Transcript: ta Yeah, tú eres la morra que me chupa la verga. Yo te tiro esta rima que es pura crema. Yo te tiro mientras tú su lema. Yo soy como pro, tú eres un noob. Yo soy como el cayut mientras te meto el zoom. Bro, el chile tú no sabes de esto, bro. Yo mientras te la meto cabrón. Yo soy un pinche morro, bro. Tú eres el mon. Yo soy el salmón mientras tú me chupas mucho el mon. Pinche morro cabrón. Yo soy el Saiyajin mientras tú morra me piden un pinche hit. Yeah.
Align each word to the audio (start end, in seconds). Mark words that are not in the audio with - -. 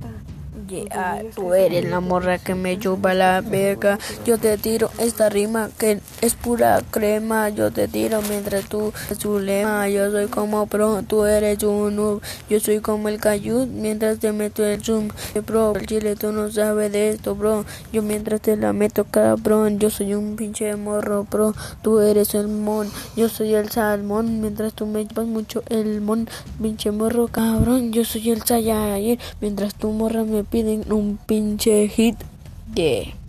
ta 0.00 0.29
Yeah, 0.70 1.24
tú 1.34 1.52
eres 1.52 1.84
la 1.90 1.98
morra 1.98 2.38
que 2.38 2.54
me 2.54 2.78
chupa 2.78 3.12
la 3.12 3.40
verga. 3.40 3.98
Yo 4.24 4.38
te 4.38 4.56
tiro 4.56 4.88
esta 4.98 5.28
rima 5.28 5.68
que 5.76 5.98
es 6.20 6.34
pura 6.34 6.80
crema. 6.92 7.48
Yo 7.48 7.72
te 7.72 7.88
tiro 7.88 8.22
mientras 8.28 8.66
tú 8.66 8.92
su 9.18 9.40
lema. 9.40 9.88
Yo 9.88 10.12
soy 10.12 10.28
como 10.28 10.66
pro, 10.66 11.02
tú 11.02 11.24
eres 11.24 11.64
un 11.64 11.96
noob. 11.96 12.22
Yo 12.48 12.60
soy 12.60 12.78
como 12.78 13.08
el 13.08 13.18
cayut 13.18 13.68
mientras 13.68 14.20
te 14.20 14.30
meto 14.30 14.64
el 14.64 14.80
zoom. 14.80 15.08
Bro, 15.44 15.74
el 15.74 15.86
chile 15.86 16.14
tú 16.14 16.30
no 16.30 16.52
sabes 16.52 16.92
de 16.92 17.10
esto, 17.10 17.34
bro. 17.34 17.64
Yo 17.92 18.02
mientras 18.02 18.40
te 18.40 18.56
la 18.56 18.72
meto 18.72 19.02
cabrón. 19.02 19.80
Yo 19.80 19.90
soy 19.90 20.14
un 20.14 20.36
pinche 20.36 20.76
morro, 20.76 21.26
bro. 21.28 21.52
Tú 21.82 21.98
eres 21.98 22.36
el 22.36 22.46
mon. 22.46 22.88
Yo 23.16 23.28
soy 23.28 23.54
el 23.54 23.70
salmón 23.70 24.40
mientras 24.40 24.72
tú 24.74 24.86
me 24.86 25.04
chupas 25.04 25.26
mucho 25.26 25.64
el 25.68 26.00
mon. 26.00 26.28
Pinche 26.62 26.92
morro 26.92 27.26
cabrón. 27.26 27.92
Yo 27.92 28.04
soy 28.04 28.30
el 28.30 28.42
Saiyajin 28.42 29.18
mientras 29.40 29.74
tú 29.74 29.90
morra 29.90 30.22
me 30.22 30.44
piden 30.60 30.84
un 30.92 31.16
pinche 31.26 31.88
hit. 31.88 32.16
Yeah. 32.76 33.19